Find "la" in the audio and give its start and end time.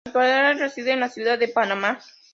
0.13-0.19, 0.99-1.09